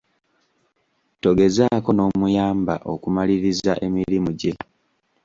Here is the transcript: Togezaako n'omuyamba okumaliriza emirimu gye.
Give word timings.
Togezaako 1.21 1.89
n'omuyamba 1.93 2.75
okumaliriza 2.93 3.73
emirimu 3.87 4.29
gye. 4.39 4.53